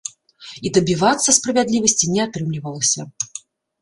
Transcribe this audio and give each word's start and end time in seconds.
І 0.69 0.69
дабівацца 0.77 1.35
справядлівасці 1.39 2.09
не 2.17 2.21
атрымлівалася. 2.27 3.01